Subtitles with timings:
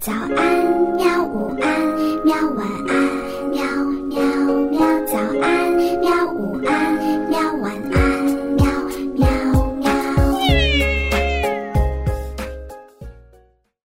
[0.00, 0.30] 早安，
[0.96, 1.24] 喵！
[1.24, 1.80] 午安，
[2.24, 2.36] 喵！
[2.50, 2.94] 晚安，
[3.50, 3.64] 喵
[4.08, 4.20] 喵
[4.70, 4.80] 喵！
[5.06, 6.30] 早安，喵！
[6.32, 6.94] 午安，
[7.30, 7.38] 喵！
[7.62, 8.66] 晚安，喵
[9.14, 9.26] 喵
[9.76, 9.90] 喵！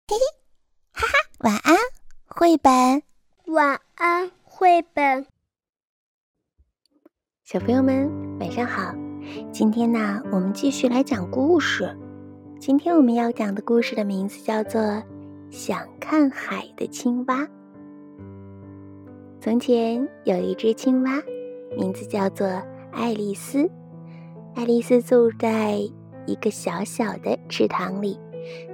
[0.08, 0.16] 嘿嘿，
[0.92, 1.76] 哈哈，晚安，
[2.26, 3.04] 绘本。
[3.46, 5.28] 晚安，绘本。
[7.44, 8.96] 小朋友们，晚上好！
[9.52, 11.96] 今天呢，我们继续来讲故事。
[12.60, 15.04] 今天我们要讲的故事的名字叫做。
[15.50, 17.48] 想看海的青蛙。
[19.40, 21.22] 从前有一只青蛙，
[21.78, 22.48] 名字叫做
[22.92, 23.70] 爱丽丝。
[24.56, 25.78] 爱丽丝住在
[26.26, 28.20] 一个小小的池塘里，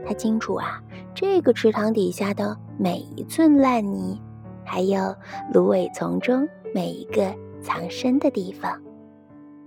[0.06, 0.82] 她清楚啊，
[1.14, 4.20] 这个池塘底下的每一寸烂泥，
[4.64, 5.16] 还有
[5.54, 8.82] 芦苇丛中每一个藏身的地方。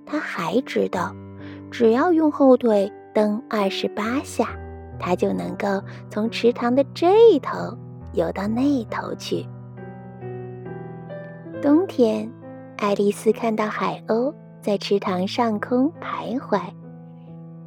[0.04, 1.14] 她还知道，
[1.70, 4.58] 只要用后腿蹬二十八下。
[4.98, 5.66] 它就能够
[6.10, 7.52] 从池塘的这一头
[8.12, 9.46] 游到那一头去。
[11.62, 12.30] 冬天，
[12.76, 16.60] 爱丽丝看到海鸥在池塘上空徘徊，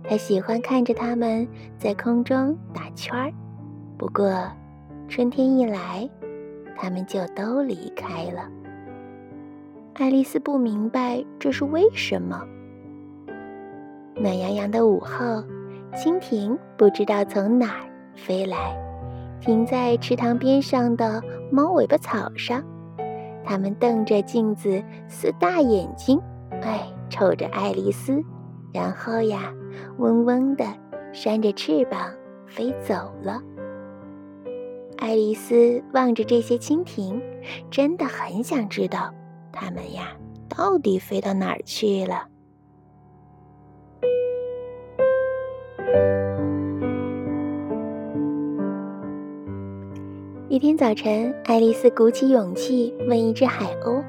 [0.03, 3.31] 她喜欢看着它们在空中打圈儿。
[3.97, 4.31] 不过，
[5.07, 6.09] 春天一来，
[6.77, 8.49] 它们就都离开了。
[9.95, 12.45] 爱丽丝不明白这是为什么。
[14.15, 15.43] 暖洋洋的午后。
[15.95, 18.75] 蜻蜓不知道从哪儿飞来，
[19.41, 22.63] 停在池塘边上的猫尾巴草上。
[23.43, 26.21] 它们瞪着镜子，似大眼睛，
[26.61, 28.23] 哎，瞅着爱丽丝，
[28.73, 29.53] 然后呀，
[29.97, 30.65] 嗡嗡地
[31.11, 32.11] 扇着翅膀
[32.45, 33.41] 飞走了。
[34.97, 37.21] 爱丽丝望着这些蜻蜓，
[37.71, 39.11] 真的很想知道，
[39.51, 40.15] 它们呀，
[40.47, 42.27] 到底飞到哪儿去了。
[50.49, 54.03] 一天早晨，爱丽丝鼓起勇气问一只海鸥：“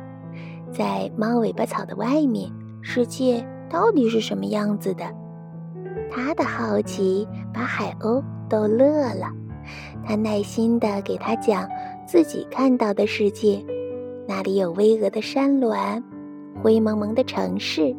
[0.73, 5.05] 在猫尾巴草的外面，世界到底是什么样子的？”
[6.11, 9.27] 她的好奇把海鸥逗乐了。
[10.03, 11.69] 她耐心地给他讲
[12.07, 13.63] 自己看到的世界：
[14.27, 16.03] 那里有巍峨的山峦、
[16.63, 17.95] 灰蒙蒙的城市，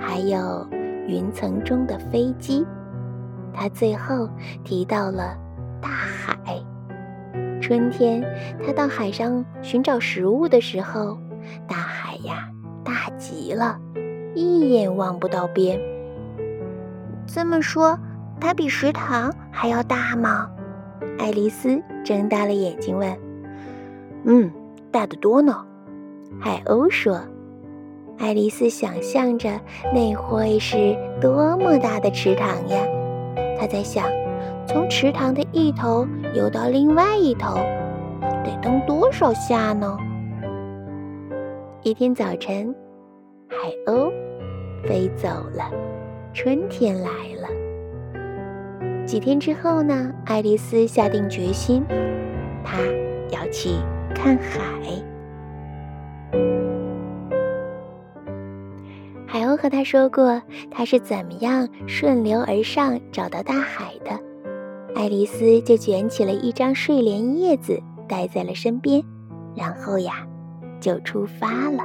[0.00, 0.66] 还有
[1.06, 2.64] 云层中的飞机。
[3.52, 4.26] 他最后
[4.64, 5.36] 提到了
[5.78, 6.58] 大海。
[7.72, 8.22] 春天，
[8.62, 11.16] 他到海上寻找食物的时候，
[11.66, 12.50] 大海呀
[12.84, 13.80] 大极了，
[14.34, 15.80] 一眼望不到边。
[17.26, 17.98] 这么说，
[18.38, 20.50] 它比食堂还要大吗？
[21.18, 23.18] 爱丽丝睁大了眼睛问。
[24.24, 24.52] “嗯，
[24.90, 25.64] 大得多呢。”
[26.38, 27.22] 海鸥说。
[28.18, 29.48] 爱丽丝想象着
[29.94, 32.76] 那会是多么大的池塘呀！
[33.58, 34.04] 她在想。
[34.72, 37.56] 从池塘的一头游到另外一头，
[38.42, 39.98] 得蹬多少下呢？
[41.82, 42.74] 一天早晨，
[43.50, 44.10] 海鸥
[44.82, 45.70] 飞走了，
[46.32, 47.46] 春天来了。
[49.04, 50.10] 几天之后呢？
[50.24, 51.84] 爱丽丝下定决心，
[52.64, 52.78] 她
[53.28, 53.68] 要去
[54.14, 54.62] 看海。
[59.26, 60.40] 海鸥和她说过，
[60.70, 64.18] 他是怎么样顺流而上找到大海的。
[64.94, 69.02] 爱丽丝就卷起了一张睡莲叶子，带在了身边，
[69.54, 70.26] 然后呀，
[70.80, 71.82] 就出发了。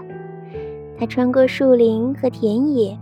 [1.00, 2.97] 她穿过树林和田野，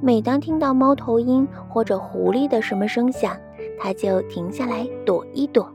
[0.00, 3.36] 每当听到猫头鹰或者狐狸的什么声响，
[3.78, 5.68] 她就停下来躲一躲。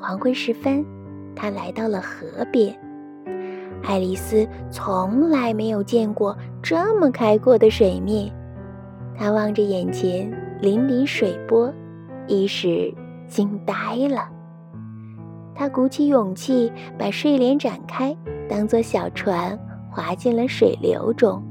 [0.00, 0.84] 黄昏时分，
[1.34, 2.74] 她来到了河边。
[3.82, 8.32] 爱丽丝从来没有见过这么开阔的水面，
[9.16, 11.72] 她望着眼前粼粼水波。
[12.28, 12.92] 一时
[13.28, 13.74] 惊呆
[14.08, 14.28] 了，
[15.54, 18.16] 他鼓起勇气把睡莲展开，
[18.48, 19.58] 当做小船
[19.90, 21.42] 划进了水流中。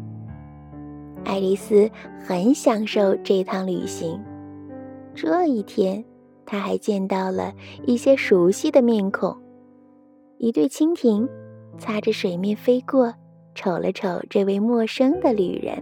[1.24, 4.22] 爱丽丝很享受这趟旅行。
[5.14, 6.04] 这一天，
[6.46, 7.54] 她还见到了
[7.86, 9.36] 一些熟悉的面孔：
[10.38, 11.28] 一对蜻蜓
[11.78, 13.14] 擦着水面飞过，
[13.56, 15.82] 瞅了瞅这位陌生的旅人；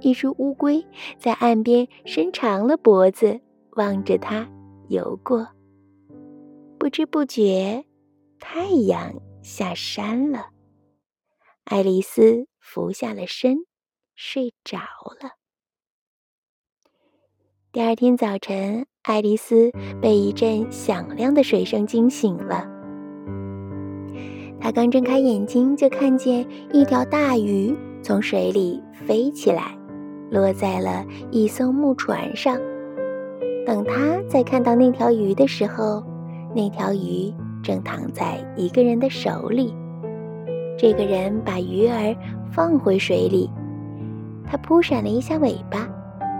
[0.00, 0.84] 一只乌龟
[1.18, 3.40] 在岸边伸长了脖子。
[3.76, 4.46] 望着它
[4.88, 5.48] 游过，
[6.78, 7.84] 不知不觉，
[8.38, 10.50] 太阳下山了。
[11.64, 13.58] 爱丽丝伏下了身，
[14.14, 15.30] 睡着了。
[17.72, 19.70] 第二天早晨，爱丽丝
[20.02, 22.68] 被一阵响亮的水声惊醒了。
[24.60, 29.78] 她刚睁开眼睛，就看见一条大鱼从水里飞起来，
[30.30, 32.60] 落在了一艘木船上。
[33.64, 36.02] 等他再看到那条鱼的时候，
[36.54, 37.32] 那条鱼
[37.62, 39.74] 正躺在一个人的手里。
[40.78, 42.16] 这个人把鱼儿
[42.50, 43.48] 放回水里，
[44.46, 45.88] 他扑闪了一下尾巴，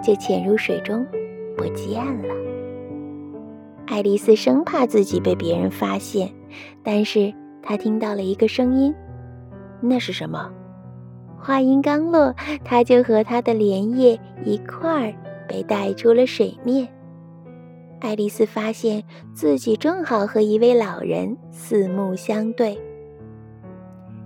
[0.03, 1.07] 就潜入水中，
[1.57, 2.35] 不见了。
[3.87, 6.29] 爱丽丝生怕自己被别人发现，
[6.83, 7.33] 但是
[7.63, 8.93] 她听到了一个声音，
[9.81, 10.51] 那是什么？
[11.39, 12.35] 话音刚落，
[12.65, 15.15] 她就和她的莲叶一块儿
[15.47, 16.89] 被带出了水面。
[18.03, 19.01] 爱丽丝发现
[19.33, 22.77] 自己正好和一位老人四目相对。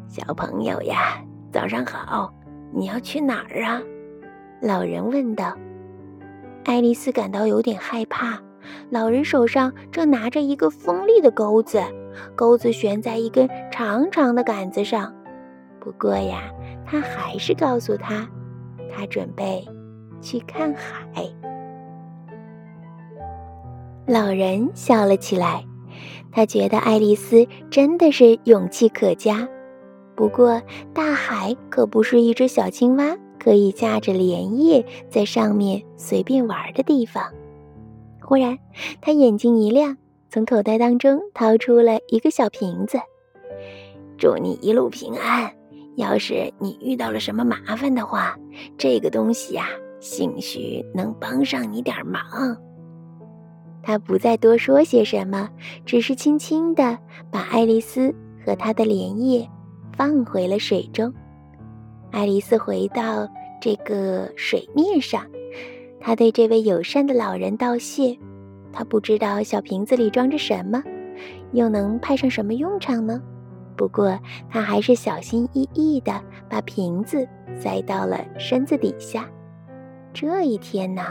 [0.09, 2.33] 小朋友呀，早上好！
[2.73, 3.83] 你要去哪儿啊？
[4.63, 5.55] 老人问道。
[6.65, 8.41] 爱丽丝感到有点害怕。
[8.89, 11.83] 老人手上正拿着一个锋利的钩子，
[12.35, 15.15] 钩子悬在一根长长的杆子上。
[15.79, 16.51] 不过呀，
[16.87, 18.27] 他还是告诉他，
[18.91, 19.63] 他准备
[20.23, 21.23] 去看海。
[24.07, 25.65] 老人笑了起来，
[26.31, 29.49] 他觉得爱丽丝真的是勇气可嘉。
[30.15, 30.63] 不过，
[30.95, 37.25] 大海可不是一只小青蛙可以驾着莲叶在上面随便玩的地方。
[38.23, 38.57] 忽然，
[39.01, 39.97] 他眼睛一亮，
[40.31, 42.99] 从口袋当中掏出了一个小瓶子。
[44.17, 45.53] 祝你一路平安。
[45.97, 48.39] 要是你遇到了什么麻烦的话，
[48.79, 49.67] 这个东西呀，
[49.99, 52.23] 兴许能帮上你点忙。
[53.87, 55.49] 他不再多说些什么，
[55.85, 56.99] 只是轻轻地
[57.31, 58.13] 把爱丽丝
[58.45, 59.49] 和她的莲叶
[59.97, 61.15] 放回了水中。
[62.11, 63.29] 爱丽丝回到
[63.61, 65.25] 这个水面上。
[66.01, 68.19] 她对这位友善的老人道谢。
[68.73, 70.83] 她不知道小瓶子里装着什么，
[71.53, 73.23] 又能派上什么用场呢？
[73.77, 74.19] 不过
[74.51, 77.25] 他还是小心翼翼地把瓶子
[77.57, 79.29] 塞到了身子底下。
[80.19, 81.03] 这一天呢，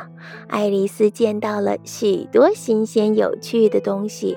[0.48, 4.36] 爱丽丝见到了许多新鲜有趣的东西：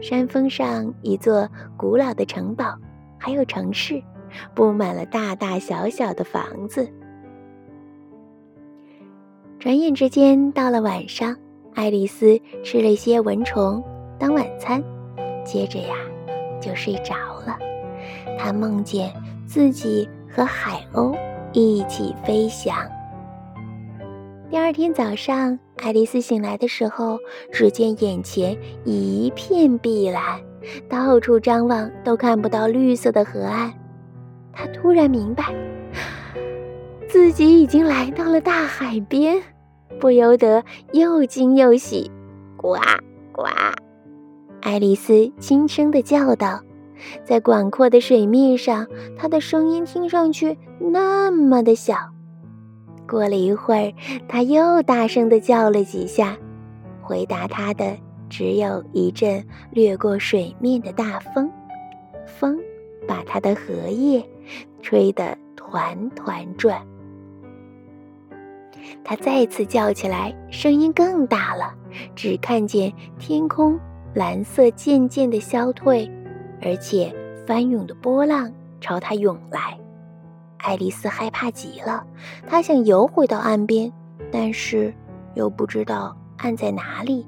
[0.00, 1.46] 山峰上一座
[1.76, 2.74] 古老的城堡，
[3.18, 4.02] 还有城市，
[4.54, 6.88] 布满了大大小小的房子。
[9.58, 11.36] 转眼之间到了晚上，
[11.74, 13.84] 爱丽丝吃了一些蚊虫
[14.18, 14.82] 当晚餐，
[15.44, 15.94] 接着呀
[16.62, 17.14] 就睡着
[17.46, 17.58] 了。
[18.38, 19.12] 她梦见
[19.46, 21.14] 自己和海鸥
[21.52, 22.74] 一起飞翔。
[24.50, 27.20] 第二天早上，爱丽丝醒来的时候，
[27.52, 30.40] 只见眼前一片碧蓝，
[30.88, 33.72] 到处张望都看不到绿色的河岸。
[34.52, 35.44] 她突然明白。
[37.08, 39.40] 自己已经来到了大海边，
[40.00, 42.10] 不由得又惊又喜。
[42.56, 42.74] 呱
[43.30, 43.44] 呱！
[44.62, 46.60] 爱丽丝轻声地叫道，
[47.24, 51.94] 在广阔的水面上，她的声音听上去那么的小。
[53.10, 53.92] 过了一会儿，
[54.28, 56.38] 她又大声地叫了几下，
[57.02, 57.96] 回答他的
[58.28, 61.50] 只有一阵掠过水面的大风，
[62.24, 62.56] 风
[63.08, 64.24] 把他的荷叶
[64.80, 66.80] 吹得团团转。
[69.02, 71.74] 他再次叫起来，声音更大了。
[72.14, 73.76] 只看见天空
[74.14, 76.08] 蓝色渐渐的消退，
[76.62, 77.12] 而且
[77.44, 79.76] 翻涌的波浪朝他涌来。
[80.62, 82.06] 爱丽丝害怕极了，
[82.46, 83.92] 她想游回到岸边，
[84.30, 84.94] 但是
[85.34, 87.26] 又不知道岸在哪里。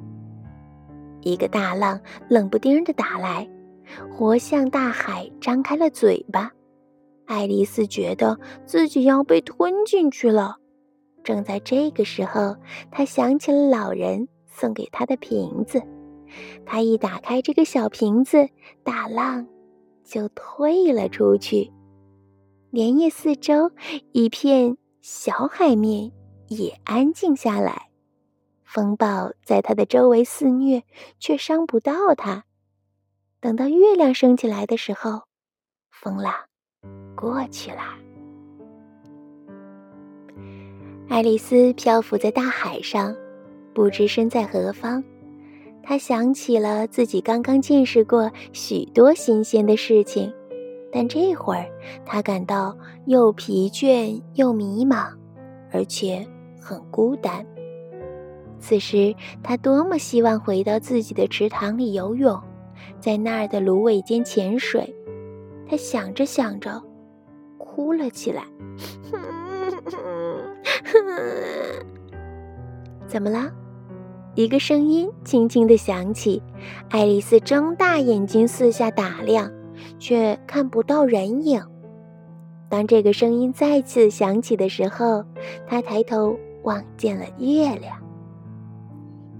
[1.20, 3.48] 一个大浪冷不丁的打来，
[4.10, 6.50] 活像大海张开了嘴巴。
[7.26, 10.56] 爱丽丝觉得自己要被吞进去了。
[11.22, 12.56] 正在这个时候，
[12.90, 15.80] 她想起了老人送给她的瓶子。
[16.66, 18.48] 她一打开这个小瓶子，
[18.82, 19.46] 大浪
[20.04, 21.72] 就退了出去。
[22.72, 23.70] 莲叶四周
[24.12, 26.10] 一片小海面
[26.48, 27.90] 也安静下来。
[28.64, 30.82] 风暴在它的周围肆虐，
[31.18, 32.44] 却伤不到它。
[33.40, 35.24] 等到月亮升起来的时候，
[35.90, 36.32] 风浪
[37.14, 37.82] 过去了。
[41.10, 43.14] 爱丽丝漂浮在大海上，
[43.74, 45.04] 不知身在何方。
[45.82, 50.32] 她想起了自己刚刚见识过许多新鲜的事情，
[50.92, 51.64] 但这会儿
[52.04, 55.06] 他感到又疲倦又迷茫，
[55.72, 56.24] 而且
[56.60, 57.44] 很孤单。
[58.60, 62.38] 此时，他多么希望回到自己的池塘里游泳，
[63.00, 64.94] 在那儿的芦苇间潜水。
[65.68, 66.80] 他想着想着，
[67.58, 68.44] 哭了起来。
[73.08, 73.50] 怎么了？
[74.34, 76.42] 一个声音轻轻地响起。
[76.88, 79.50] 爱丽丝睁大眼睛四下打量，
[79.98, 81.62] 却看不到人影。
[82.68, 85.24] 当这个声音再次响起的时候，
[85.66, 87.96] 他抬头望见了月亮。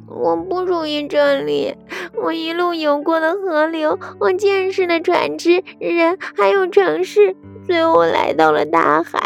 [0.07, 1.75] 我不属于这里。
[2.23, 7.35] 我一路游过了河流，我见识了船只、人，还有城市，
[7.67, 9.19] 最后来到了大海。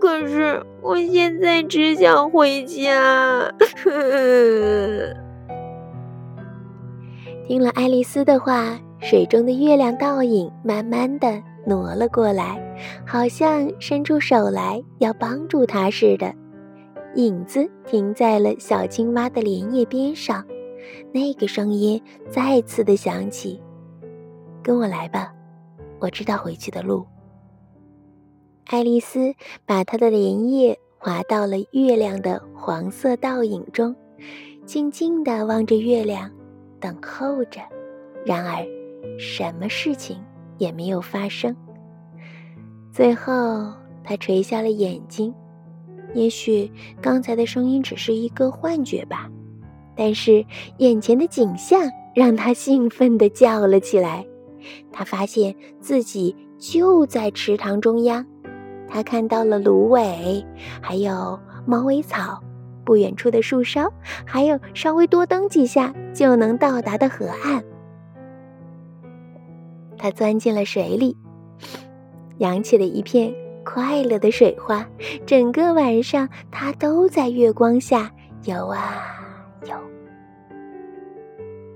[0.00, 3.52] 可是我现在只想回家。
[7.46, 12.58] 听了爱丽丝的话，水中的月亮倒影慢慢的挪了过来，
[13.06, 16.34] 好像伸出手来要帮助它似的。
[17.14, 20.42] 影子停在了小青蛙的莲叶边上，
[21.12, 23.60] 那个声音再次的响起
[24.64, 25.34] ：“跟我来吧，
[26.00, 27.06] 我知道回去的路。”
[28.68, 29.34] 爱丽丝
[29.66, 33.94] 把她的莲叶滑到了月亮的黄色倒影中，
[34.64, 36.30] 静静地望着月亮，
[36.80, 37.60] 等候着。
[38.24, 38.66] 然而，
[39.18, 40.16] 什么事情
[40.58, 41.54] 也没有发生。
[42.92, 45.34] 最后，他垂下了眼睛。
[46.14, 46.70] 也许
[47.00, 49.28] 刚才的声音只是一个幻觉吧，
[49.96, 50.44] 但是
[50.78, 51.80] 眼前的景象
[52.14, 54.24] 让他兴奋地叫了起来。
[54.92, 58.24] 他发现自己就在池塘中央，
[58.88, 60.44] 他看到了芦苇，
[60.80, 62.40] 还有猫尾草，
[62.84, 63.92] 不远处的树梢，
[64.24, 67.64] 还有稍微多蹬几下就能到达的河岸。
[70.04, 71.16] 它钻进了水里，
[72.36, 73.34] 扬起了一片。
[73.64, 74.86] 快乐的水花，
[75.24, 78.12] 整个晚上它都在月光下
[78.44, 79.02] 游啊
[79.66, 79.74] 游。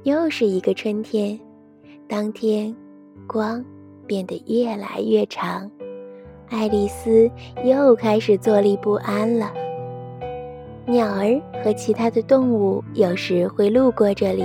[0.02, 1.40] 又是一个春天，
[2.06, 2.76] 当天
[3.26, 3.64] 光
[4.06, 5.70] 变得越来越长，
[6.50, 7.30] 爱丽丝
[7.64, 9.50] 又开始坐立不安了。
[10.85, 14.44] 鸟儿和其他的动物有时会路过这里，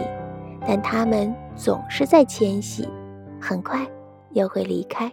[0.65, 2.87] 但它们总是在迁徙，
[3.43, 3.85] 很快
[4.31, 5.11] 又会离开。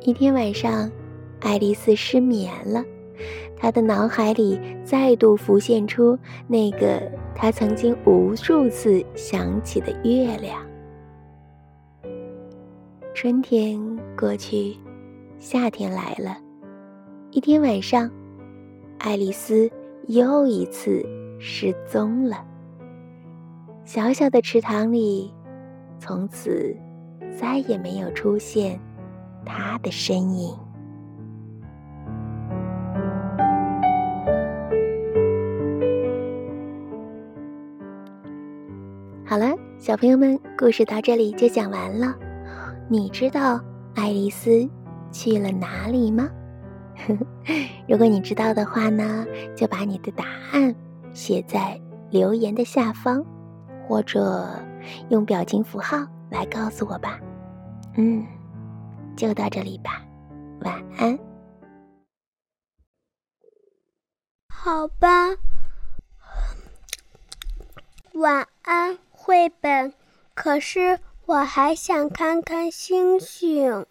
[0.00, 0.90] 一天晚上，
[1.40, 2.84] 爱丽丝失眠了，
[3.56, 7.00] 她的脑海里再度浮现出那个
[7.32, 10.60] 她曾经无数次想起的月亮。
[13.14, 13.80] 春天
[14.18, 14.76] 过去，
[15.38, 16.36] 夏天来了。
[17.30, 18.10] 一天晚上，
[18.98, 19.70] 爱丽丝
[20.08, 21.06] 又一次
[21.38, 22.44] 失踪了。
[23.84, 25.32] 小小的池塘里，
[25.98, 26.76] 从此
[27.38, 28.78] 再也没有出现。
[29.46, 30.56] 他的身影。
[39.26, 42.14] 好了，小朋友们，故事到这里就讲完了。
[42.88, 43.60] 你知道
[43.94, 44.66] 爱丽丝
[45.12, 46.28] 去了哪里吗？
[47.86, 50.74] 如果你知道的话呢，就把你的答案
[51.12, 51.78] 写在
[52.10, 53.22] 留言的下方，
[53.86, 54.48] 或者
[55.08, 57.18] 用表情符号来告诉我吧。
[57.96, 58.26] 嗯。
[59.16, 60.02] 就到这里吧，
[60.62, 61.16] 晚安。
[64.48, 65.36] 好吧，
[68.14, 69.94] 晚安，绘本。
[70.34, 73.86] 可是我还想看看星星。